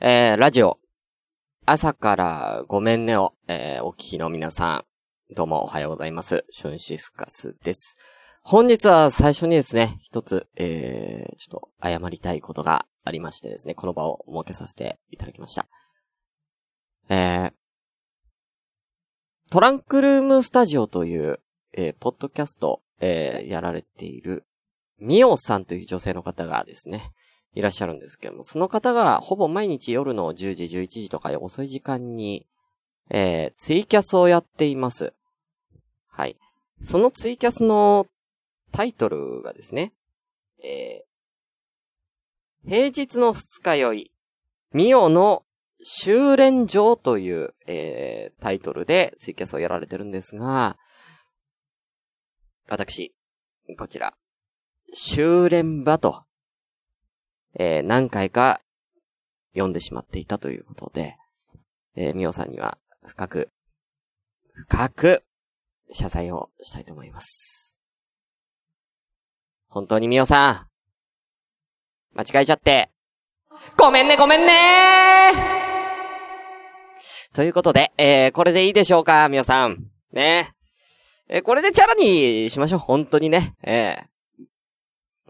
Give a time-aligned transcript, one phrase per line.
[0.00, 0.78] えー、ラジオ、
[1.66, 4.84] 朝からごめんねを、えー、お聞きの皆さ
[5.28, 6.44] ん、どうもおはようございます。
[6.50, 7.96] シュンシスカスです。
[8.44, 15.66] 本日は最初にですね、一つ、えー、ちょっと謝りたいことがありましてですね、この場を設けさせていただきました。
[17.08, 17.52] えー、
[19.50, 21.40] トランクルームスタジオという、
[21.72, 24.46] えー、ポッドキャスト、えー、やられている、
[25.00, 27.02] ミオさんという女性の方がですね、
[27.58, 32.46] いらっしゃるんですけども、その方がほぼ毎日夜の10時、11時とか遅い時間に、
[33.10, 35.12] えー、ツイキャスをやっています。
[36.06, 36.36] はい。
[36.82, 38.06] そのツイキャスの
[38.70, 39.92] タイトルがですね、
[40.62, 44.12] えー、平日の二日酔い、
[44.72, 45.42] ミオの
[45.82, 50.76] 修練場という、えー、タイトルでツイキャスをやられてるんですが、
[52.68, 53.16] 私、
[53.76, 54.14] こちら、
[54.92, 56.27] 修練場と、
[57.54, 58.60] えー、何回か
[59.52, 61.16] 読んでしまっていたということで、
[61.96, 63.50] えー、みおさんには深く、
[64.54, 65.24] 深く
[65.92, 67.78] 謝罪をしたいと思います。
[69.68, 70.66] 本当にみおさ
[72.14, 72.90] ん、間違えちゃって、
[73.76, 74.52] ごめんねごめんね
[77.32, 79.86] ということで、えー、これでいいでしょうか、皆さん。
[80.12, 80.54] ね。
[81.28, 82.78] えー、これでチャラにしましょう。
[82.80, 83.54] 本当にね。
[83.62, 84.06] えー、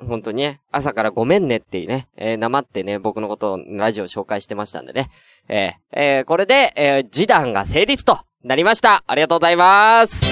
[0.07, 5.11] 本当にね、朝からごめんねってね、えー、生ってね、僕のことをラジオ紹介してましたんでね。
[5.49, 9.03] えー、えー、これで、えー、示談が成立となりました。
[9.07, 10.25] ありがとうございます。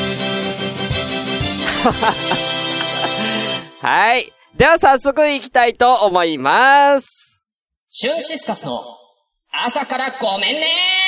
[3.81, 4.33] はい。
[4.57, 7.47] では早速行きたいと思います。
[7.89, 8.81] シュンシスカスの
[9.51, 11.06] 朝からごめんね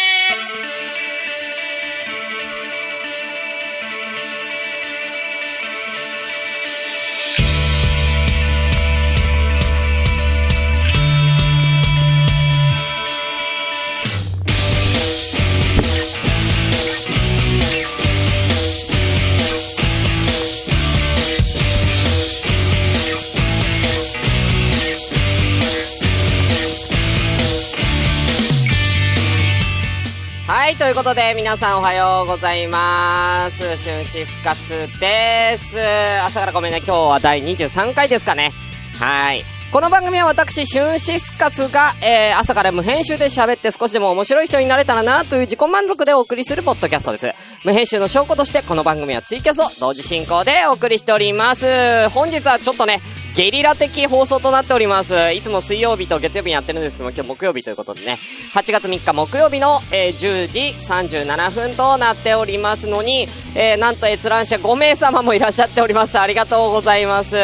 [30.78, 33.76] ということで、皆さんおはようございます。
[33.76, 35.76] シュンシスカツです。
[36.24, 38.52] 朝からごめんね、今日は第23回ですかね。
[39.00, 39.44] はい。
[39.72, 47.34] この番組は私、シュンシスカツが、えー、朝から無編集で喋って少しでも面白い人になれたらなという自己満足でお送りするポッドキャストです。
[47.64, 52.08] 無編集の証拠として、この番組はツイキャスを同時進行でお送りしております。
[52.10, 53.00] 本日はちょっとね、
[53.38, 55.14] ゲリラ的放送となっております。
[55.32, 58.18] いつも水曜日と月曜日にやってるんですけども、今日木曜日ということでね、
[58.52, 66.18] 8月3日木曜日の、えー、10時37分となっておりますのに、えー、なんと閲覧者5名様もいらっしゃっております。
[66.18, 67.36] ありがとうございます。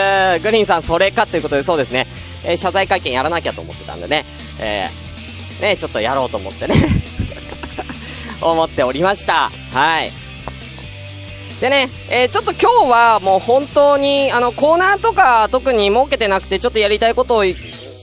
[0.42, 2.08] グリーンさん、それかということで、そうですね、
[2.42, 4.24] えー、謝罪会見やらなきゃと思ってたんでね、
[4.58, 6.74] えー、ね、ちょっとやろうと思ってね
[8.42, 9.52] 思っておりました。
[9.72, 10.23] はい。
[11.60, 17.44] でね、えー、ちょっと今日はもう本当に、あの、コーナーとか特に設けてなくて、ちょっとやりたいことを、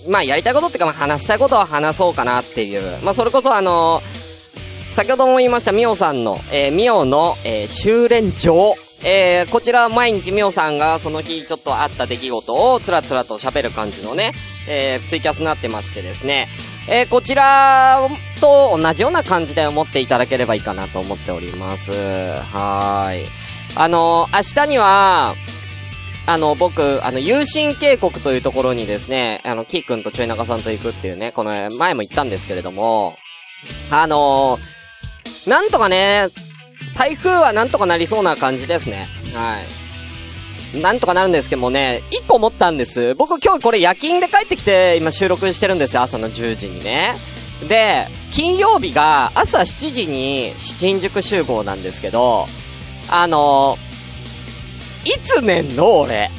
[0.10, 3.04] まあ、やりたいことっていうか、まあ、話したいことは話そうかなっていう。
[3.04, 8.76] まあ、それこそあのー、先ほども言いました、みおさんの、えー、みおの、えー、修練場。
[9.04, 14.34] えー、こちら毎日みおさんがその日ちょっとあった出来事をつらつらと喋る感じのね、
[14.70, 16.50] えー、ツイキャスになってましてですね、
[16.88, 18.10] えー、こちら
[18.40, 21.92] と同じような感じで思っていただければいいかなと思っております。
[21.92, 23.28] はーい。
[23.76, 25.36] あのー、明日には、
[26.26, 33.16] あの、僕、あの、有心渓谷というところにですね、あの、キー君とちょい長さんと行くっていうね、この前も言ったんですけれども、
[33.90, 36.30] あのー、なんとかね、
[36.96, 39.08] 台風はなんとかなりそうな感じですね。
[39.34, 39.81] はい。
[40.74, 43.14] なんとかなるんですけどもね、一個思ったんです。
[43.16, 47.16] 僕今日これ夜勤で帰ってきて今収録してるんですよ、朝の10時にね。
[47.68, 52.48] で、金曜日が朝7時に新宿集合なんですけど、
[53.10, 53.78] あの
[55.04, 56.30] いつ寝んの俺？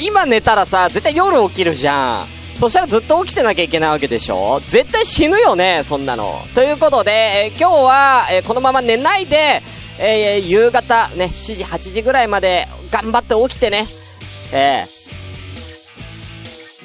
[0.00, 2.26] 今寝たらさ、絶対夜起きるじゃん。
[2.58, 4.60] そしたらずっと起きてなきゃいけないわけでしょ？
[4.66, 6.40] 絶対死ぬよね、そんなの。
[6.54, 9.62] ということで、えー、今日は、えー、このまま寝ないで、
[9.98, 13.86] えー、夕方ね、7時、8時ぐらいまで頑張って起きてね、
[14.52, 14.84] え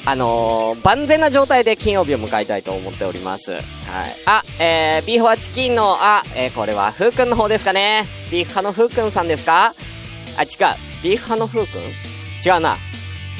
[0.05, 3.51] ー、あのー、万全な状態で金曜日を迎えたいと思っております。
[3.53, 3.63] はい。
[4.25, 8.05] あ、えー、ビーフはチキンの、あ、えー、これは、ふうくんの方ですかね。
[8.31, 9.73] ビーフ派のふうくんさんですか？
[10.37, 10.47] あ、違う。
[11.03, 11.81] ビーフ派のふうくん？
[12.45, 12.77] 違うな。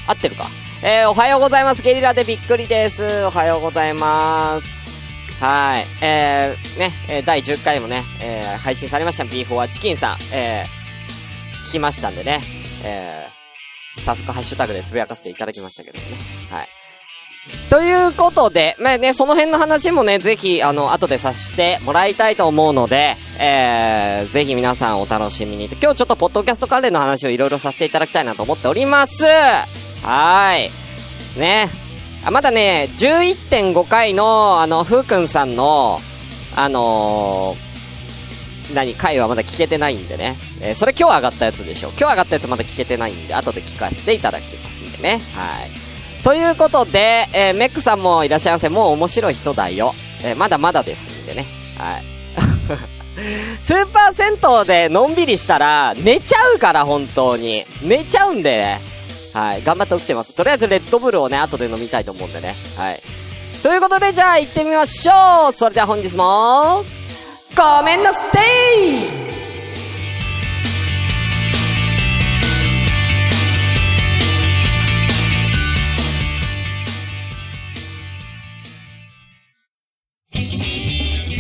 [0.08, 0.46] 合ってるか。
[0.84, 1.82] えー、おはようございます。
[1.82, 3.26] ゲリラでびっくりです。
[3.26, 4.83] おはようございます。
[5.40, 5.86] はい。
[6.02, 9.26] えー、ね、え、第10回もね、えー、配信されました。
[9.26, 12.42] ビーフはチキンさん、えー、聞きましたんでね。
[12.84, 16.06] えー、早速ハッシュタグでつぶやかせていただきましたけどね。
[16.50, 16.70] はい。
[17.70, 25.66] ということで、まあね、その辺の話もね、ぜひ、あの、後でさせてもらいたいと思うので、えー、ぜひ皆さんお楽しみに。
[25.66, 29.26] 今日ちょっとポッドキャスト関連の話をいろいろさせていただきたいなと思っております。
[30.04, 31.40] はーい。
[31.40, 31.83] ね。
[32.26, 36.00] あ、まだね、11.5回の、あの、ふうくんさんの、
[36.56, 40.38] あのー、何、回はまだ聞けてないんでね。
[40.62, 41.90] えー、それ今日上がったやつでしょ。
[41.90, 45.20] 今日上がったやつまだ聞けてないんで、後で聞かせていただきますんでね。
[45.36, 46.24] はい。
[46.24, 48.70] ということで、えー、メックさんもいらっしゃいませ。
[48.70, 49.94] もう面白い人だよ。
[50.24, 51.46] え、まだまだですんでね。
[51.78, 52.04] はい。
[53.62, 57.66] スーパー銭湯でのんびりしたら、寝ちゃうから、本当に。
[57.82, 58.93] 寝ちゃうんでね。
[59.34, 59.64] はい。
[59.64, 60.34] 頑張って起きてます。
[60.34, 62.56] とりあえずレッドブルをね、後で飲みたいと思うんでね。
[62.78, 63.02] はい。
[63.64, 66.84] ということで、じゃあ行ってみましょうそれでは本日も、
[67.56, 69.24] ごめんなさい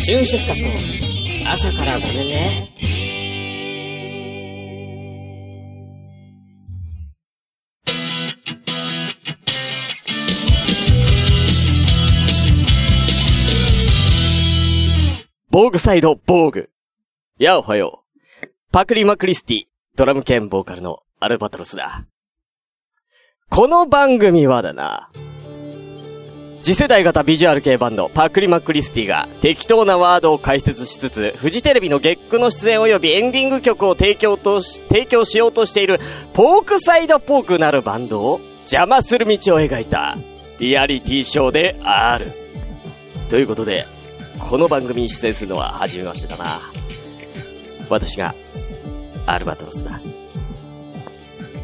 [0.03, 0.69] シュンシスカスの
[1.49, 3.02] 朝からごめんね。
[15.55, 16.71] 防具サイド防具。
[17.37, 18.03] やおはよ
[18.41, 18.47] う。
[18.71, 19.63] パクリマクリスティ、
[19.95, 22.05] ドラム兼ボーカルのアルバトロスだ。
[23.51, 25.11] この番組はだな、
[26.63, 35.99] 次世代型ビジュアル系バンド、パクリマクリスティが適当なワードを解説しつつ、フジテレビの月9の出演及びエンディング曲を提供とし、提供しようとしている、
[36.33, 40.17] ポークサイドポークなるバンドを邪魔する道を描いた、
[40.57, 42.31] リアリティショーである。
[43.29, 43.92] ということで、
[44.49, 46.59] この番組に出演するのは初めましてだな。
[47.89, 48.35] 私が、
[49.25, 50.01] アルバトロスだ。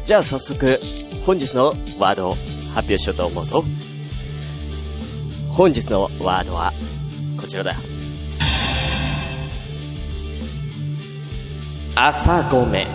[0.04, 0.80] じゃあ早速、
[1.24, 2.34] 本日のワードを
[2.74, 3.62] 発表しようと思うぞ。
[5.50, 6.72] 本日のワードは、
[7.40, 7.74] こちらだ。
[11.94, 12.86] 朝ごめ。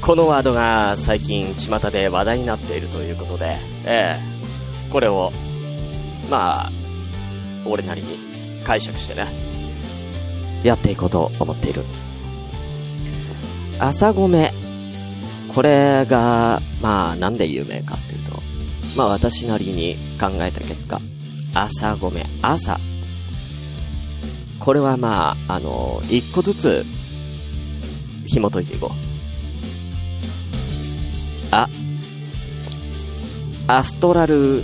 [0.00, 5.32] このワードが最近巷で話題になっているということで、ええこれを、
[6.30, 6.81] まあ、
[7.64, 8.18] 俺なりに
[8.64, 9.26] 解釈してね、
[10.62, 11.84] やっていこうと思っている。
[13.78, 14.52] 朝ごめ。
[15.54, 18.42] これが、まあ、なんで有名かっていうと、
[18.96, 21.00] まあ私なりに考えた結果、
[21.54, 22.78] 朝ごめ、朝。
[24.58, 26.86] これはまあ、あの、一個ずつ、
[28.26, 29.12] 紐解いていこう。
[31.50, 31.68] あ、
[33.66, 34.62] アストラル、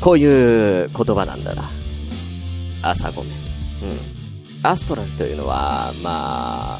[0.00, 1.70] こういう言葉なんだな。
[2.82, 3.32] 朝ごめん。
[3.32, 3.36] うん。
[4.62, 6.78] アストラルというのは、ま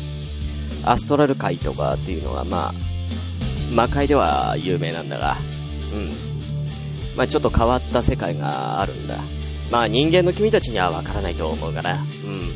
[0.85, 2.75] あ、アストラル界とかっていうのは、まあ、
[3.73, 5.37] 魔界では有名なんだが、
[5.93, 6.13] うん。
[7.17, 9.19] まあちょっと変わった世界があるんだ。
[9.71, 12.51] まあ人間の君たちにはわからないと思うから、うん。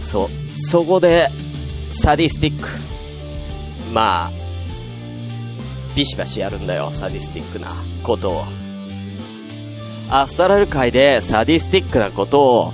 [0.00, 0.28] そ。
[0.56, 1.28] そこで、
[1.90, 2.68] サディスティック。
[3.92, 4.30] まあ、
[5.96, 7.72] ビシバシやるんだよ、サディスティックな
[8.02, 8.44] ことを。
[10.10, 12.72] アストラル界でサディスティックなことを、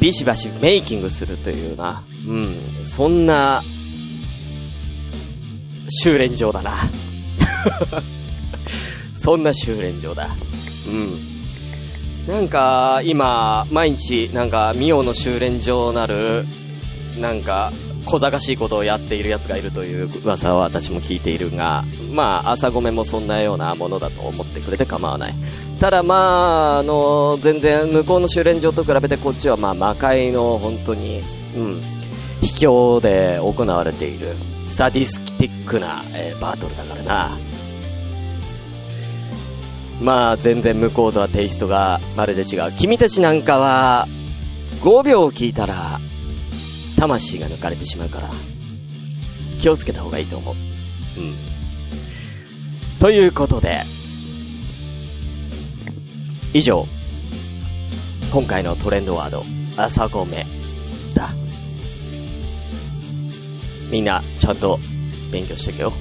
[0.00, 3.62] ビシバシメイキングするというな、うん、そんな
[5.88, 6.90] 修練場だな。
[9.14, 10.28] そんな修練場だ。
[10.88, 11.32] うん。
[12.26, 16.46] なんか、今、毎日、なんか、ミオの修練場なる、
[17.18, 17.72] なんか、
[18.06, 25.34] 小賢しいことをやっている奴がいるという噂を私も聞いているが、まあ、朝ごめもそんなようなものだと思ってくれて構わない。
[25.80, 31.22] ただまあ、あの、全然向こうの修練場と比べてこっちはまあ、魔界の本当に、
[31.56, 31.82] うん、
[32.40, 34.28] 秘境で行われている、
[34.66, 37.38] サディスティックな、えー、バトルだからな。
[40.00, 42.72] まあ、全然向こうとはテイストがまるで違う。
[42.76, 44.06] 君たちなんかは、
[44.82, 46.00] 5秒聞いたら、
[47.02, 48.30] 魂が抜かれてしまうから、
[49.58, 50.54] 気をつけた方がいいと思う。
[50.54, 50.60] うん。
[53.00, 53.80] ということで、
[56.54, 56.86] 以上、
[58.32, 59.42] 今回のトレンドワード、
[59.76, 60.46] 朝ごめ
[61.12, 61.30] だ。
[63.90, 64.78] みんな、ちゃんと
[65.32, 65.92] 勉強してくよ。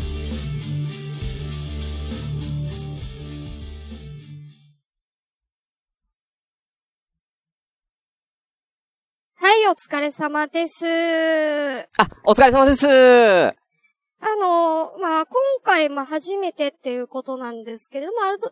[9.83, 10.85] 疲れ様です。
[10.85, 12.87] あ、お疲れ様です。
[12.87, 13.55] あ
[14.39, 15.33] の、まあ、今
[15.63, 18.51] 回、まあ、初めてっていうことなんですけれども、アルアルバ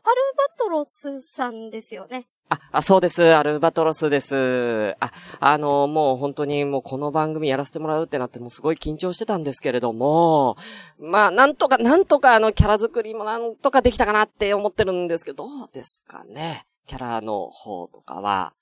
[0.57, 2.25] トロスさんですよね。
[2.49, 3.23] あ、あ、そうです。
[3.35, 4.95] アルバトロスです。
[4.99, 10.57] あ、あの、もう本当にもうこの番組やらせてもらうってなってもうすごい緊張してたんですけれども、
[10.97, 16.63] まあ、なんとか、なんとかあの、キャラ作りもなんとかできたかなって思ってるんですけど、どうですかね？
[16.87, 18.53] キャラの方とかは。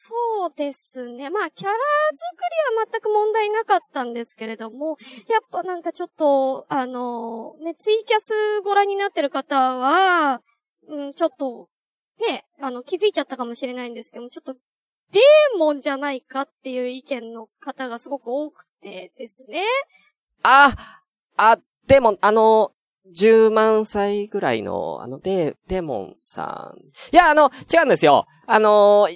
[0.00, 0.14] そ
[0.46, 1.28] うですね。
[1.28, 1.76] まあ、キャラ作
[2.72, 4.96] りは全く問題なかったんですけれども、
[5.28, 10.40] やっぱなんかちょっと、あの、ね、ツイキャスご覧になってる方は、
[10.86, 11.68] うん、ちょっと、
[12.30, 19.64] ね、あの、気づいちゃったかもしれないんですけども、ちょっと、デーモンじゃないかっていう意見の方がすごく多くてですね。
[20.44, 20.76] あ、
[21.36, 22.70] あ、でも、あの、
[23.16, 26.78] 10万歳ぐらいの、あの、デー、デーモンさん。
[27.12, 28.26] いや、あの、違うんですよ。
[28.46, 29.08] あの、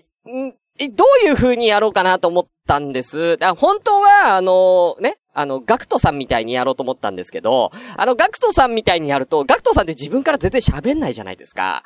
[0.91, 3.37] どういう風にやろうかなと思ったんです。
[3.39, 11.83] だ本当は、あの、ね、あの、ガクトさんみたいにやろうと思ったんですけど、あの、ガクトさんみたいにやると、ガクトさんって自分から全然喋んないじゃないですか。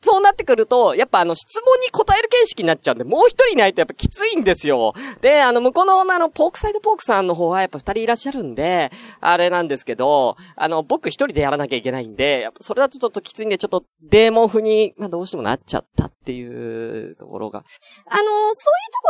[0.00, 4.94] そうなってくると、やっぱあの、質問に答える形式になっちゃうんで、もう一人いないとやっぱきついんですよ。
[5.20, 8.90] で、あの、向こうのあの、ポークサイドポークさんの方はやっぱ二人いらっしゃるんで、
[9.20, 17.64] あれなんですけど、あの、僕一人でやらなきゃいけないんで、やっぱそれだとちょっときついんで、ちょっとデーモン風に、まあどうしてもなっちゃったっていうところが。
[18.06, 18.54] あの、そういう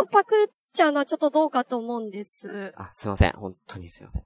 [0.01, 0.47] とこパクっ
[0.79, 2.73] ちゃうのはちょっとどうかと思うんです。
[2.77, 3.33] あ、すいません。
[3.33, 4.25] 本当にすいません。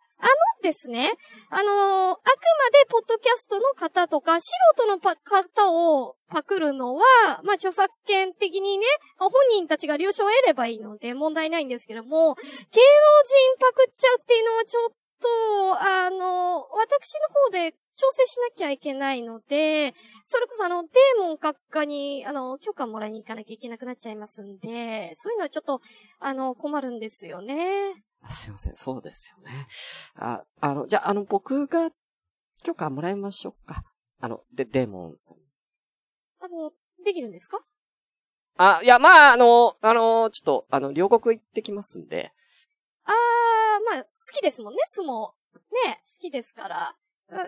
[0.62, 1.10] ですね。
[1.50, 7.02] あのーあくまでポッドキャストの方とか、素人のパ方をパクるのは、
[7.42, 8.86] まあ、著作権的にね、
[9.18, 12.80] 本人たちが了承を得ればいいので問題ないんですけども、芸能人
[13.58, 15.28] パクっちゃうっていうのはちょっと、
[15.80, 19.94] あの私の方で調整しなきゃいけないので、
[20.24, 25.80] それこそあの、デーモン閣下に、あの、許可もらいに行かなきゃいけなくなっちゃいますんで、そういうのはちょっと、
[26.18, 28.04] あの、困るんですよね。
[28.22, 28.76] あすいません。
[28.76, 29.50] そうですよね。
[30.14, 31.90] あ、あの、じゃあ、あの、僕が
[32.62, 33.82] 許可もらいましょうか。
[34.20, 35.38] あの、で、デーモンさん。
[36.40, 36.72] あの、
[37.04, 37.58] できるんですか？
[38.56, 42.32] あ、いや、まあ、あの、あの、ちょっと、あの、両国行ってきますんで。
[43.04, 43.14] あー、
[43.94, 45.32] まあ、好きですもんね、相撲。
[45.86, 46.96] ね、好きですから。
[47.30, 47.46] うんいい、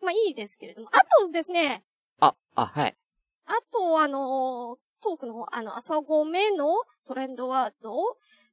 [0.00, 0.88] まあいいですけれども。
[0.92, 1.84] あとですね、
[2.20, 2.96] あ、あ、はい。
[3.46, 6.68] あと、あのトークの方、あの、朝ごめの
[7.06, 7.94] トレンドワード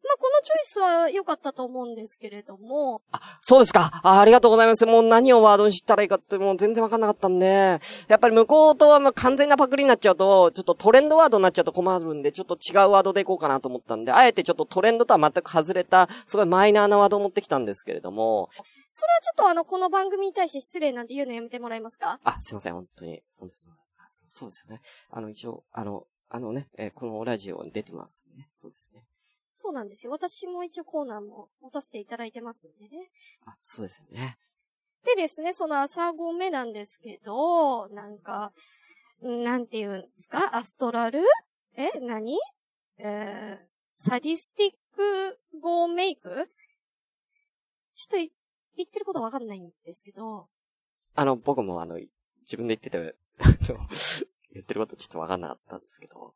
[0.07, 3.01] まあ、このチョイスは良かったと思うんですけれども、
[3.41, 3.91] そうですか。
[4.03, 4.85] あありがとうございます。
[4.85, 18.49] もう何をワードにしたらいいかってもう全然わかんなかったんで、やっぱり向こうとはもう完全なパクリになっちゃうと、ちょっとトレンドワードになっちゃうと困るんで、ちょっと違うワードでいこうかなと思ったんで、あえてちょっとトレンドとは全く外れた、すごいマイナーなワードを持ってきたんですけれども、
[18.89, 22.19] それはちょっとあの、この番組に対して失礼なんて言うのやめてもらえますか？
[22.23, 23.21] あ、すいません、本当に。
[23.31, 23.87] そうです、すいません。
[23.97, 24.81] あそうそうですよね。
[25.11, 28.47] あの、一応、あの、あのね、えーこのラジオに出てますね。
[28.53, 29.03] そうですね。
[29.59, 30.11] そうなんですよ。
[30.11, 33.09] 私も一応コーナーも持たせていただいてますんでね。
[33.47, 34.37] あ、そうですよね。
[35.03, 38.53] でですね、その朝ごめなんですけど、なんか、
[39.25, 40.55] んなんて言うんですか？
[40.55, 41.21] アストラル？
[41.75, 41.89] え？
[42.01, 42.37] 何？
[42.99, 46.51] えー、Sadistic Go Make？
[47.95, 48.31] ちょっとい
[48.75, 50.47] 言ってることわかんないんですけど、
[51.15, 51.95] あの、僕もあの、
[52.41, 53.15] 自分で言ってて、
[54.53, 56.35] 言ってることちょっとわかんなかったんですけど、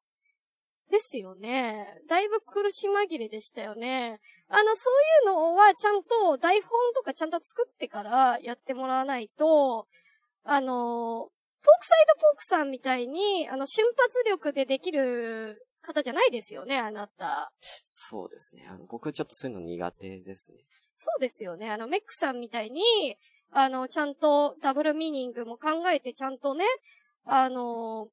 [0.91, 1.87] ですよね。
[2.07, 4.19] だいぶ苦し紛れでしたよね。
[4.47, 4.91] あの、そ
[5.25, 9.87] ういうのはちゃんと台本とかちゃんと作ってからやってもらわないと、
[10.43, 11.29] あの、
[11.63, 17.51] ポークサイドポークさんみたいに、あの、瞬発力でできる方じゃないですよね、あなた。
[17.61, 18.67] そうですね。
[18.69, 20.59] あの、僕ちょっとそういうの苦手ですね。
[20.95, 21.71] そうですよね。
[21.71, 22.81] あの、メックさんみたいに、
[23.51, 26.65] あの、ちゃんとダブルミーニングも考えてちゃんとね、
[27.25, 28.07] あの、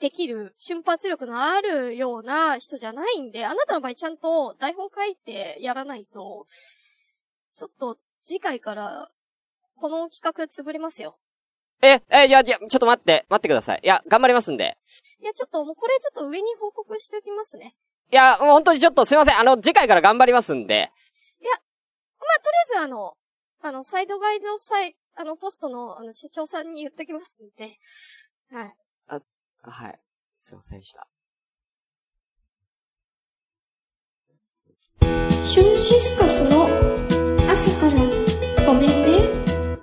[0.00, 6.46] できる瞬発力のあるような人じゃないんで、あなたの場合ちゃんと台本書いてやらないと、
[7.56, 9.08] ちょっと次回から、
[9.76, 11.18] この企画潰れますよ。
[11.82, 13.80] え、え、いや、いや、ちょっと待って、待ってください。
[13.82, 14.78] いや、頑張りますんで。
[15.20, 17.74] いや、ちょっともうこれちょっと上に報告しておきますね。
[18.10, 19.38] いや、もう本当にちょっとすいません。
[19.38, 20.90] あの、次回から頑張りますんで。
[22.18, 23.16] まあ、とりあえずあの、
[23.62, 27.78] あの、サイドガイドサイ、あの、ポストの、あの、社長さんに言っときますんで。
[28.50, 28.74] はい。
[29.70, 30.00] はい。
[30.38, 31.08] すいませんでした。
[35.44, 36.68] シュンシスカスの
[37.48, 37.96] 朝から
[38.66, 39.78] ごめんね。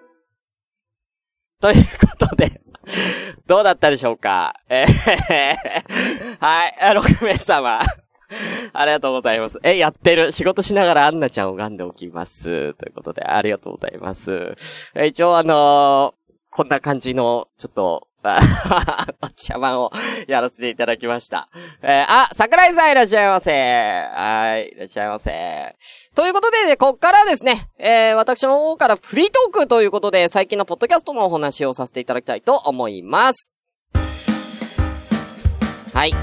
[1.61, 2.61] ということで、
[3.47, 4.55] どうだったでしょうか？
[4.69, 7.79] えー、はい、6名様。
[8.73, 9.59] ありがとうございます。
[9.63, 10.31] え、やってる。
[10.31, 12.73] 仕事しながらアンナちゃんを拝んでおきます。
[12.73, 14.55] ということで、ありがとうございます。
[14.95, 16.23] え、一応あのー
[16.55, 18.07] こんな感じの、ちょっと、
[19.35, 19.91] 茶番を
[20.27, 21.49] やらせていただきました。
[21.81, 23.51] えー、あ、桜井さんいらっしゃいませ。
[23.51, 25.75] はい、いらっしゃいませ。
[26.15, 33.53] ということで、ね、こっからですね、えー、私の方からフリートークということで、最近のポッドキャストのお話をさせていただきたいと思います。
[35.93, 36.13] はい。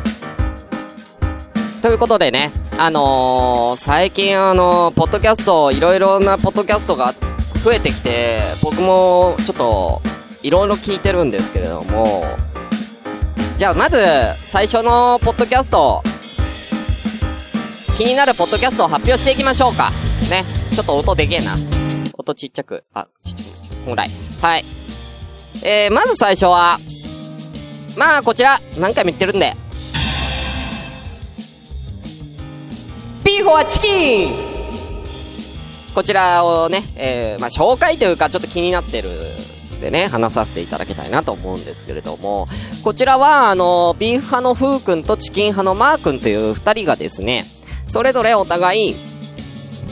[1.83, 7.14] ということでね、あのー、最近あのー、ポッドキャスト、いろいろなポッドキャストが
[7.64, 10.02] 増えてきて、僕もちょっと、
[10.42, 12.25] いろいろ聞いてるんですけれども、
[13.56, 13.99] じゃあまず、
[14.42, 16.02] 最初のポッドキャスト、
[17.97, 19.90] 気になるポッドキャストを発表していきましょうか。
[20.30, 20.44] ね。
[20.75, 21.56] ちょっと音でけえな。
[22.14, 24.11] 音ちっちゃく、あ、ちっちゃく、ちっちゃく、こんぐらい。
[24.40, 24.64] はい。
[25.62, 26.78] えー、まず最初は、
[27.99, 29.54] まあ、こちら、何回も言ってるんで、
[33.25, 34.50] ビーフォアチキン
[35.94, 39.11] こちらをね、えー、まあ、紹介というか、ちょっと気になってる
[39.80, 42.46] でね、話させていただきたいなと思うんですけれども、
[42.84, 47.46] こちらは、あの、ビーフ派のフー君とチキン派のマー君という二人がですね、
[47.88, 48.96] それぞれお互い、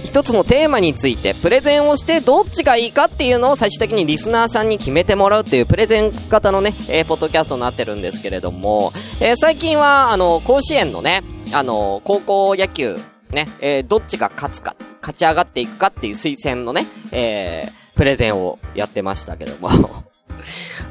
[0.05, 12.99] 一つのテーマについてプレゼンをしてどっちがいいかっていうのを最終的にリスナーさんに決めてもらうっていうプレゼン型のね、えー、ポッドキャストになってるんですけれども、えー、最近は、あの、甲子園のね、あの、高校野球、
[13.31, 19.69] ね、えー、どっちが勝つか、勝ち上がっていくかっていう推薦のね、えー、プレゼンをやってましたけども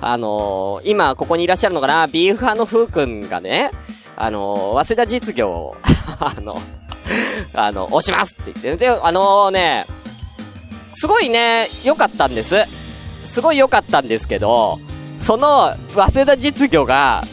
[0.02, 3.72] あのー、今ここにいらっしゃるのかな、ビーフ派のふうくんがね、
[4.18, 5.76] あのー、早稲田実業を
[6.20, 6.62] あの、
[7.54, 9.88] あの、押しますって言って、あのー、ね、
[10.92, 12.58] すごいね、良かったんです。
[13.24, 14.78] すごい良かったんですけど、
[15.18, 17.24] その、早稲田実業が、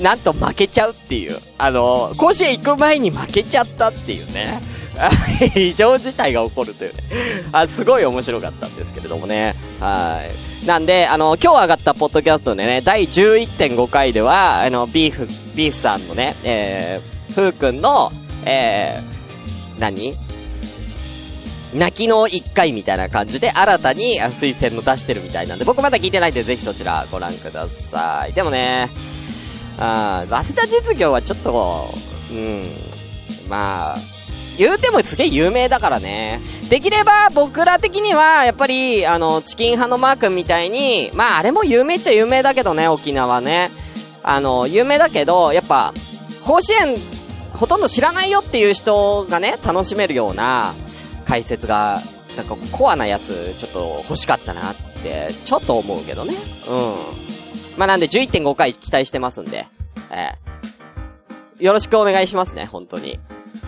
[0.00, 1.38] なんと負けちゃうっていう。
[1.56, 4.60] あの、甲子園行く前に負けちゃったっていうね。
[5.56, 7.02] 異常事態が起こるというね。
[7.52, 9.56] あ、すごい面白かったんですけれどもね。
[9.80, 10.22] は
[10.62, 10.66] い。
[10.66, 18.12] なんで、あの、今日上がったポッドキャストでね、第11.5回では、あの、ビーフ、ビーフさんのね、えー、ふうくんの、
[18.44, 20.16] えー、何？
[21.74, 28.32] 泣きの一回みたいな感じで新たに推薦の出してるみたいなんで、僕まだ聞いてないんでぜひそちらご覧ください。
[28.32, 28.88] でもね、
[29.76, 31.88] あ早稲田実業はちょっと、
[32.30, 32.68] うん、
[33.48, 33.98] まあ、
[34.56, 36.40] 言うてもすげえ有名だからね。
[36.68, 43.70] できれば僕ら的には、やっぱり、あの、チキン派のマー君みたいに、まああれも有名っちゃ有名だけどね、沖縄ね。
[44.22, 45.92] あの、有名だけど、やっぱ、
[46.42, 46.98] 甲子園、
[47.52, 50.74] ほとんど知らないよっていう人がね、楽しめるような
[51.24, 52.02] 解説が、
[52.36, 56.34] なんかコアなやつ、ちょっと欲しかったなって、ちょっと思うけどね。
[56.68, 56.94] うん。
[57.76, 59.66] まあ、なんで11.5回期待してますんで、
[60.10, 60.32] え
[61.60, 63.18] えよろしくお願いしますね、本当に。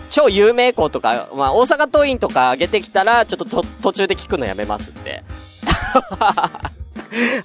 [0.09, 5.23] 超有名校とか、まあ、大阪桐蔭とか上げてきたら、ちょっとと途中で聞くのやめますんで。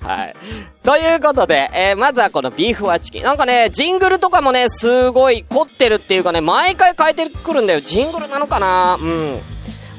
[0.00, 0.34] はい。
[0.82, 3.22] ということで、えー、まずはこのビーフはチキン。
[3.22, 7.80] なんかね、ジングルとかもね、すごい凝ってるっていうかね、毎回変えてくるんだよ。
[7.80, 8.98] ジングルなのかな？
[9.00, 9.40] うん。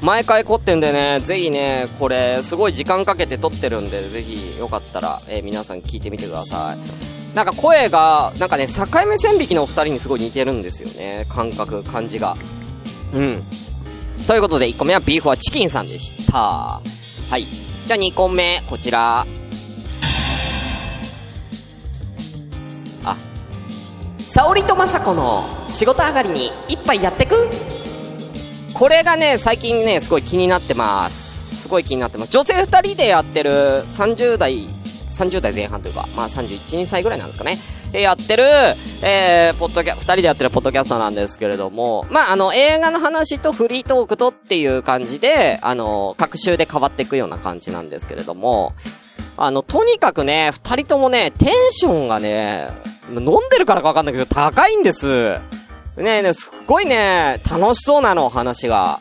[0.02, 7.23] 毎回凝ってんでね、ぜひね、これ、すごい時間かけて撮ってるんで、ぜひ、よかったら、えー、皆さん聞いてみてください。
[7.34, 11.26] なんか声が、なんかね、境目線引きのお二人にすごい似てるんですよね。
[11.30, 12.38] 感覚、感じが。
[13.12, 13.44] うん。
[14.28, 16.38] ということで、1個目はビーフはチキンさんでした。
[16.38, 16.82] は
[17.38, 17.46] い。
[17.88, 19.26] じゃあ2個目、こちら。
[23.04, 23.18] あ。
[24.28, 27.50] 沙織と雅子の仕事上がりに一杯やってく？
[28.74, 31.64] これがね、最近ね、すごい気になってます。
[31.64, 32.32] すごい気になってます。
[32.32, 34.68] 女性二人でやってる30代、
[35.14, 37.60] 30代前半というか、まあ31、2歳ぐらいなんですかね。
[37.94, 38.44] えやってる、
[39.04, 48.74] えー、ポッドキャ、二人でやってるポッドキャストなんですけれども、まああの、映画の話とフリートークとっていう感じで、あの、各週で変わっていくような感じなんですけれども、
[49.38, 52.70] あの、とにかくね、二人ともね、テンションがね、
[53.10, 55.40] 飲んでるからかわかんないけど、高いんです。
[55.98, 59.00] ねえねすっごいね、楽しそうなの、話が。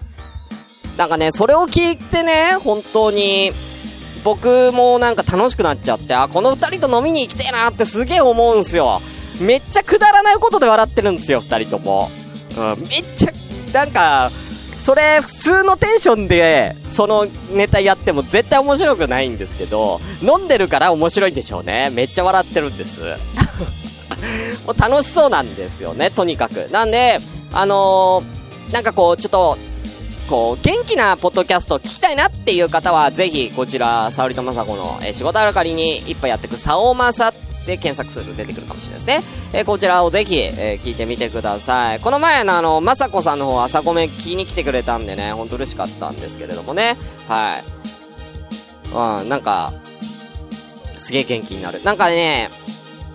[0.96, 3.53] なんかね、それを聞いてね、本当に、
[4.24, 9.00] 僕もなんか楽しくなっちゃって、あ、この二人と飲みに行きてえなってすげえ思うんすよ。
[9.40, 12.11] めっちゃくだらないことで笑ってるんですよ、二人とも。
[12.56, 13.32] うん、めっちゃ、
[13.72, 14.30] なんか、
[14.76, 21.90] それ、普通のテンションで、そのネタやっても絶対面白くないんですけど、飲んでるから面白いんでしょうね。
[21.92, 23.00] めっちゃ笑ってるんです。
[24.66, 26.68] もう楽しそうなんですよね、とにかく。
[26.70, 27.20] なんで、
[27.52, 29.58] あのー、なんかこう、ちょっと、
[30.33, 37.35] こう、元気なポッドキャスト聞きたいなっていう方は、ぜひ、こちら、沙織とまさこの、えー仕事あるかりに一杯やってく、さおまさ
[37.66, 39.23] で検索すると出てくるかもしれないですね。
[39.53, 42.01] えーこちらをぜひ、えー聞いてみてください。
[42.01, 46.97] この前のあの、まさこさんの方、朝ごめ聞きに来てくれたんでね、ほんと嬉しかったんですけれどもね。
[47.29, 47.64] はい。
[49.21, 49.75] うん、なんか、
[50.97, 51.83] すげえ元気になる。
[51.85, 52.49] なんかね、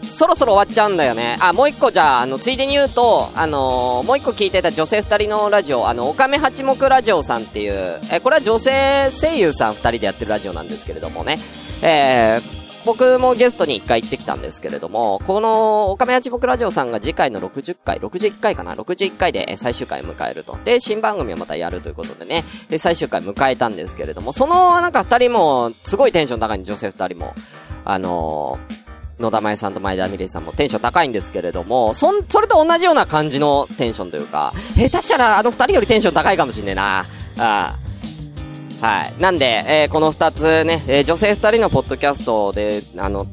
[0.10, 1.38] そろそろ終わっちゃうんだよね。
[1.40, 11.40] あ、もう一個じゃあ、あの、ついでに言うと、あのーもう一個聞いてた女性二人のラジオ、あの、オカメ八目ラジオさんっていう、え、これは女性声優さん二人でやってるラジオなんですけれどもね。
[11.82, 20.58] えー、僕もゲストに一回行ってきたんですけれども、この、オカメ八目ラジオさんが次回の60回、61回かな ?61 回で最終回迎えると。
[20.64, 27.36] で、新番組をまたやるということでね、で、最終回迎えたんですけれども、その、なんか二人も、すごいテンション高い女性二人も、
[27.84, 28.87] あのー
[29.20, 37.00] 野田舞さんと前田美玲さんもテンション高いんですけれども、そん、それと同じような感じのテンションというか、下手したらあの二人よりテンション高いかもしんねえな。
[37.00, 37.06] あ
[37.38, 37.80] あ。
[38.80, 39.16] はい。
[39.20, 43.26] なんで、えーこの二つね、えー女性二人のポッドキャストで、あの、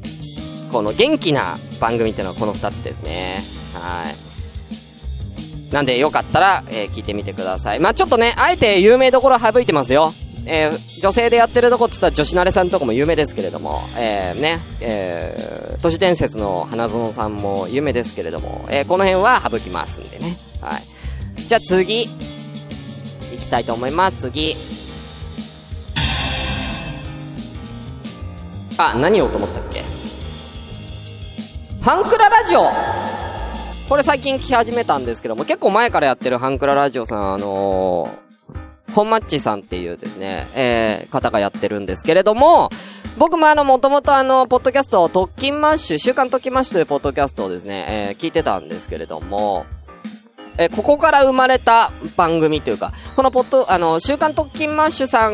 [0.71, 3.43] この元気な番組っていうのはこの二つですね。
[3.73, 5.73] はい。
[5.73, 7.79] なんでよかったら、えー聞いてみてください。
[7.79, 10.15] まあ、ちょっとね、あえて有名どころ省いてますよ。
[10.45, 20.37] えー女性でやってるとこって言ったら女子慣れさんとかも有名ですけれども、えー、ね、えー、都市伝説の花園さんも有名ですけれども、えーこの辺は省きますんでね。
[20.61, 20.83] はい。
[21.47, 24.21] じゃあ次、行きたいと思います。
[24.21, 24.55] 次。
[28.77, 29.81] あ、何をと思ったっけ？
[31.81, 32.63] ファンクララジオ
[33.87, 38.09] これ最近聞き始めたんですけども、結構前からやってるハンクララジオさん、あの、
[38.95, 42.69] 本マッチさんっていうですね、えー、方がやってるんですけれども、
[43.17, 49.65] 僕もあの、もともとあの、ポッドキャスト、特勤マッシュ、週刊特勤マッシュというポッドキャストをですね、えー、聞いてたんですけれども、
[50.57, 55.33] えーここから生まれた番組というか、このポッド、あの、週刊特勤マッシュさん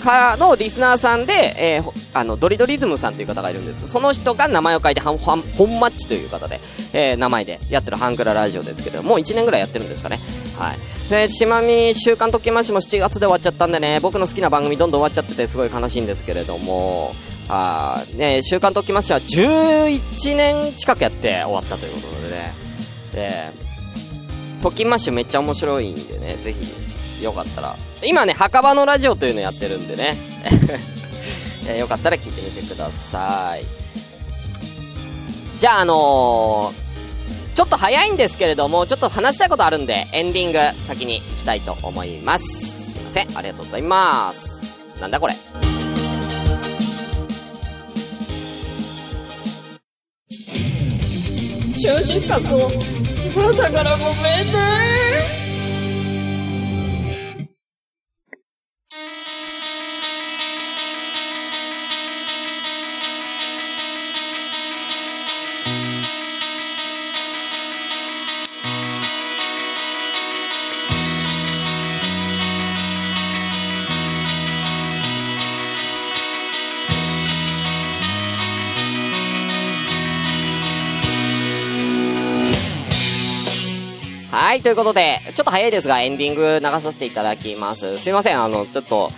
[0.00, 6.60] からのリスナーさんで、えーあの、ドリドリズムさんという方がいるんですけど、その人が名前を書いて、ハン、ハン、本マッチという方で、
[6.92, 10.18] えー名前でやってるハンクララジオですけれど、もう1年ぐらいやってるんですかね。
[10.58, 10.78] はい。
[11.10, 17.14] で、島見週刊特勤マッシュも7月で終わっちゃったんでね、僕の好きな番組どんどん終わっちゃってて、すごい悲しいんですけれども、
[17.48, 22.54] あね、週刊特勤マッシュは11年近くやって終わったということでね。
[23.12, 23.50] で、
[24.62, 27.76] 特勤マッシュめっちゃ面白いんでね、ぜひ、よかったら。
[28.04, 30.16] 今ね、墓場のラジオというのやってるんでね。
[31.68, 33.64] えよかったら聞いてみてください。
[35.58, 36.85] じゃあ、あのー
[37.56, 42.92] ちょっと早いんですけれども、ちょっと話したいことあるんで、エンディング先に行きたいと思います。
[42.92, 43.38] すいません。
[43.38, 44.86] ありがとうございます。
[45.00, 45.34] なんだこれ？
[51.74, 52.70] シュンシスカスの
[53.48, 54.14] 朝からごめん
[54.52, 54.95] ね
[84.66, 88.00] ということで、ちょっと早いですが、エンディング流させていただきます。
[88.00, 89.12] すいません、あの、ちょっと、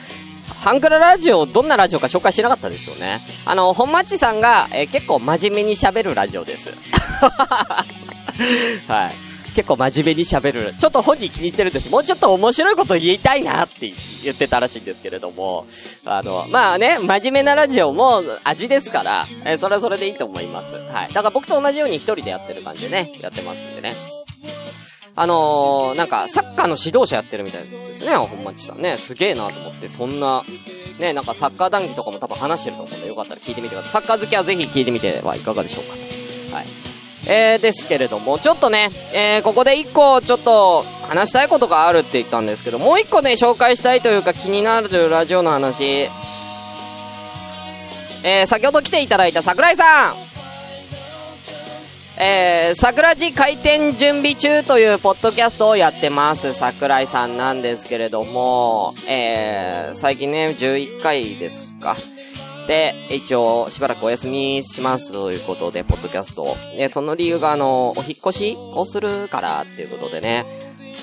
[0.63, 3.23] ハンクララジオ、どんなラジオか紹介してなかったですよね。
[3.47, 6.75] あの、本マッチさんが、えー結構真面目に喋るラジオです。
[8.89, 9.15] はい。
[9.55, 10.75] 結構真面目に喋る。
[10.79, 11.89] ちょっと本人気に入ってるんです。
[11.89, 13.91] もうちょっと面白いこと言いたいなって
[14.23, 15.65] 言ってたらしいんですけれども。
[16.05, 20.75] あの、まあね、真面目なラジオも味ですから、えーそれはそれでいいと思います。
[20.93, 21.09] はい。
[21.15, 23.95] だから僕と同じように一人でやってる感じでね、やってますんでね。
[25.21, 28.97] あのー、なんか、サッカーの指導者やってるみたいですね、本町さんね。
[28.97, 30.45] すげえなと思って、そんな、
[31.01, 34.03] ね、なんかサッカー談義とかも多分話してると思うんで、よかったら聞いてみてください。
[34.03, 36.55] サッカー好きはぜひ聞いてみてはいかがでしょうかと。
[36.55, 36.67] はい。
[37.27, 46.09] えー、ですけれども、ちょっとね、えー、ここで一個、ちょっと、話したいことがあるって言ったんですけど、もう一個ね、紹介したいというか気になるラジオの話。
[48.23, 50.28] えー、先ほど来ていただいた桜井さん
[52.21, 56.53] えー、桜地開店準備中というポッドキャストをやってます。
[56.53, 61.97] 桜井さんなんですけれども、えー、最近ね、11回ですか。
[62.67, 66.57] で、一応、しばらくお休みしますということで、ポッドキャストを。
[66.77, 70.45] で、その理由が、あの、お引っ越しをするからっていうことでね、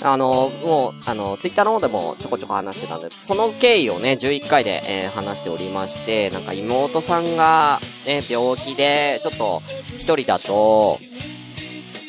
[0.02, 9.62] あの、もう、あの、ツイッターの方でもちょこちょこ話してたんで、その経緯をね、11回で、えー話しておりまして、なんか妹さんが、ね、病気で、ちょっと、
[9.98, 11.00] 一人だと、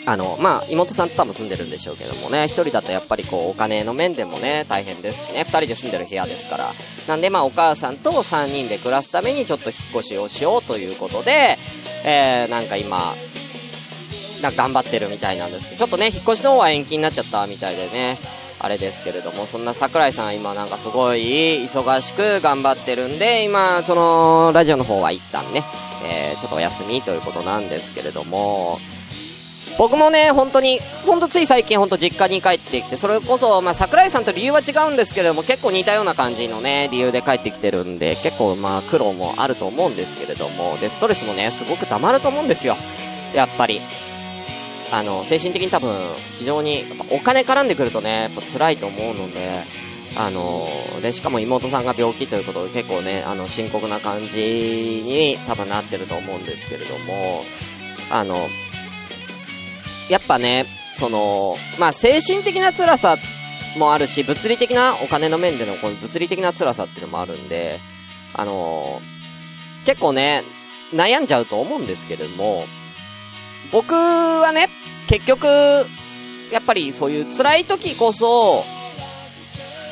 [0.06, 6.72] あの、まあ、妹さんと多分住んでるんでしょうけどもね、一人だとやっぱりこう、お金の面でもね、大変ですしね、二人で住んでる部屋ですから。
[7.08, 11.58] なんでまあ、お母さんと三人で暮らすためにちょっと引っ越しをしようということで、
[12.04, 13.16] えー、なんか今、
[14.50, 18.18] な頑張ってるみたいなんですけど、ちょっとね、引っ越しの方は延期になっちゃったみたいでね、
[18.60, 25.62] あれですけれども、そんな桜井さん今なんかすごい忙しく頑張ってるんで、今、その、ラジオの方は一旦ね、
[26.04, 28.78] えー、ちょっとお休みということなんですけれども、
[29.78, 42.78] 僕もね、本当に、ほんとつい最近ほんと実家に帰ってきて、それこそ、まあ、桜井さんと理由は違うんですけれども、結構似たような感じのね、理由で帰ってきてるんで、結構まあ、苦労もあると思うんですけれども、で、ストレスもね、すごく溜まると思うんですよ。
[43.34, 43.82] やっぱり。
[44.92, 45.94] あの、精神的に多分、
[46.38, 49.64] 非常に、お金絡んでくるとね、やっぱ辛いと思うので、
[50.16, 50.68] あの、
[51.02, 57.44] で、しかも妹さんが病気ということで結構ね、あの、深刻な感じに多分なってると思うんですけれども、
[58.10, 58.38] あの、
[60.08, 63.18] やっぱね、その、まあ、精神的な辛さ
[63.76, 67.78] もあるし、物理的な、お金の面でのこの物理的な辛さっていうのもあるんで、
[68.32, 69.00] あの
[69.86, 70.44] 結構ね、
[70.92, 72.66] 悩んじゃうと思うんですけれども、
[73.76, 74.70] 僕はね、
[75.06, 75.46] 結局、
[76.50, 78.64] やっぱりそういう辛い時こそ、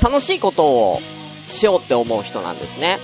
[0.03, 1.01] 楽しいことを
[1.49, 2.99] しようって思う人なんですね。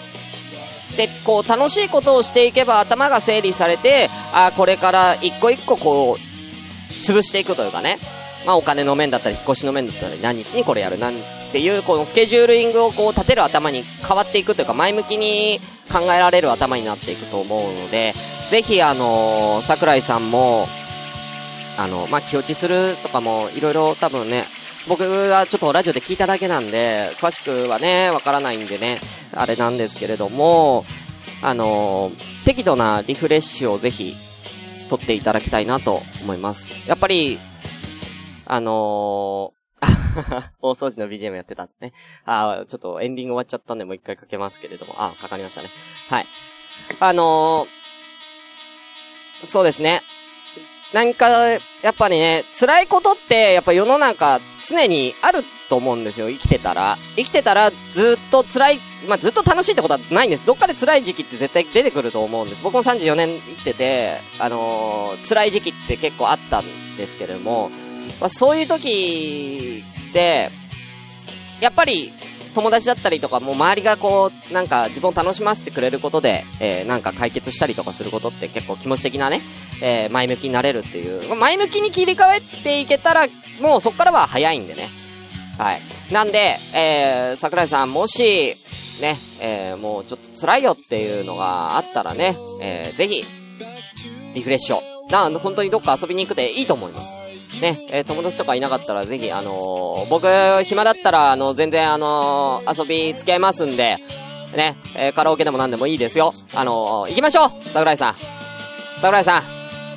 [0.96, 7.98] で、こう、楽しいことをしていけば頭が整理されて、ああこれから一個一個こう、潰していくというかね。
[8.46, 11.14] まあ、お金の面だったり、引っ越しの面だったり、何日にこれやる、なん
[11.52, 15.60] ていう、このスケジューリングをこう立てる頭に変わっていくというか、前向きに
[15.92, 18.14] 考えられる頭になっていくと思うので、
[18.50, 20.66] ぜひあの、桜井さんも、
[21.78, 24.44] あの、まあ、気落ちするとかも、いろいろ多分ね、
[24.88, 29.00] 僕はちょっとラジオで聞いただけなんで、詳しくはね、わからないんでね、
[29.32, 30.84] あれなんですけれども、
[31.42, 32.10] あの、
[32.44, 34.14] 適度なリフレッシュをぜひ、
[34.88, 36.72] 取っていただきたいなと思います。
[36.88, 37.38] やっぱり、
[38.46, 41.92] あのー、大掃除の BGM やってたんでね。
[42.26, 44.94] あちょっとエンディング終わっちゃったんでもう一回かけますけれども。
[44.98, 45.70] あかかりましたね。
[46.08, 46.26] はい。
[46.98, 47.79] あのー、
[49.42, 50.02] そうですね。
[50.92, 51.58] なんか、や
[51.90, 56.98] っぱりね、辛いことって、やっぱ世の中、常にあると思うんですよ、生きてたら。
[57.16, 60.44] 生きてたら、ずっと辛い、まあ、ずっと楽しいってことはないんです。
[60.44, 62.62] どっかで辛い時期って絶対出てくると思うんです。
[62.64, 67.70] 僕も34年生きてて、あのー、辛い時期って結構あったんですけれども、
[68.20, 70.50] まあ、そういう時って、
[71.60, 72.12] やっぱり、
[72.54, 79.40] 友達だったりとか、もう周りがこう、なんか自分を楽しませてくれることで、えー、なんか解決したりとかすることって結構気持ち的なね、
[79.82, 81.34] えー、前向きになれるっていう。
[81.36, 83.26] 前向きに切り替えていけたら、
[83.60, 84.88] もうそっからは早いんでね。
[85.58, 85.80] はい。
[86.12, 88.56] なんで、えー、桜井さん、もし、
[89.00, 93.24] ね、えー、もうちょっと辛いよっていうのがあったらね、えー、ぜひ、
[94.34, 94.82] リフレッシュを。
[95.10, 97.19] な、本当にどっか遊びに行くでいいと思います。
[97.60, 100.26] ね、えー、友達とかいなかったらぜひ、あのー、僕、
[100.64, 103.98] 暇だったら、あの、全然、あのー、遊び付き合いますんで、
[104.56, 106.32] ね、え、カラオケでも何でもいいですよ。
[106.54, 108.14] あの行きましょう桜井さん。
[108.98, 109.42] 桜井さん。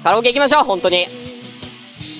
[0.04, 1.08] カラオケ行きましょう本当に。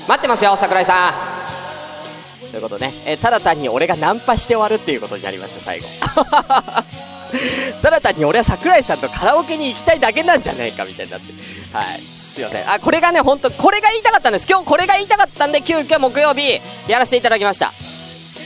[0.08, 2.50] 待ってますよ桜井さん。
[2.52, 5.88] ということでね、えただ単に俺がナンパして終わるっていうことになりました、最後。
[7.82, 11.34] ただ単に俺は桜井さんとカラオケに行きたいだけなんじゃねえか、みたいになって。
[11.74, 12.23] はい。
[12.34, 12.70] すいません。
[12.70, 14.48] あ、これがね、ほんと、これが言いたかったんです。
[14.50, 17.72] 今日これが言いたかったんで、急遽木曜日、やらせていただきました。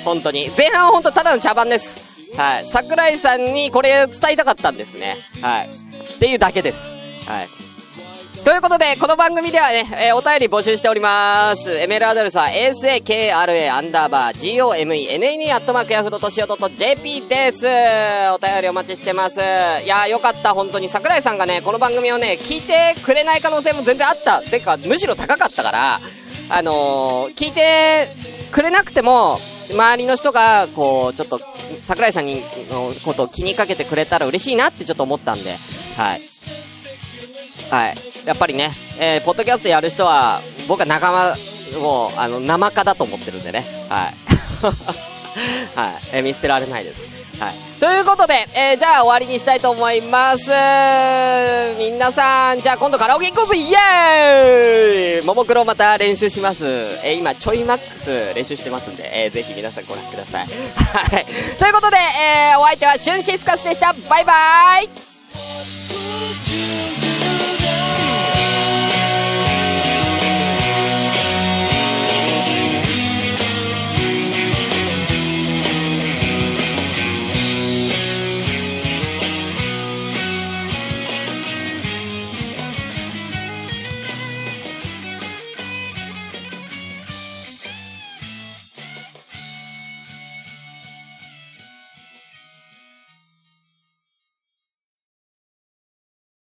[0.03, 0.49] 本当に。
[0.55, 2.35] 前半はほんとただの茶番です。
[2.35, 2.65] はい。
[2.65, 5.17] 桜井さんにこれ伝えたかったんですね。
[5.41, 5.69] はい。
[5.69, 6.95] っていうだけです。
[7.25, 7.66] はい。
[8.47, 11.67] ということで、この番組ではね、えー、お便り募集しております。
[11.89, 17.67] メールアドレスは asakra アンダーバー gomenne アットマークヤフドとしお .jp です。
[18.33, 19.41] お便りお待ちしてます。
[19.41, 19.41] い
[19.85, 20.87] やーよかった、本当に。
[20.87, 24.41] 桜井さんがね、この番組をね、聞いてくれない可能性も全然あった。
[24.41, 25.99] てか、むしろ高かったから、
[26.47, 28.15] あのー、聞いて
[28.53, 31.41] くれなくても、周りの人が、こう、ちょっと、
[31.81, 35.53] 桜井さんに、のことを気にかけてくれたら嬉しいなってちょっと思ったんで、
[35.97, 36.36] はい。
[37.69, 37.95] はい。
[38.25, 41.35] やっぱりね、えー、ポッドキャストやる人は、僕は仲間、
[41.81, 43.87] もう、あの、生化だと思ってるんでね。
[43.89, 44.15] はい。
[45.75, 45.93] はい。
[46.13, 47.07] えー、見捨てられないです。
[47.39, 47.67] はい。
[47.79, 50.49] ということで、えー、じゃあ終わりにしたいと思います。
[51.77, 56.65] 皆さん、じゃあ今度カラオケ行こうぜイエーイももクロまた練習します。
[57.03, 60.47] えー、今、ちょいマックス練習してますんで、えー、ぜひ皆さんご覧ください。
[60.47, 61.25] はい。
[61.59, 63.93] ということで、えー、お相手はシュンシスカスでした。
[64.09, 65.06] バイバーイ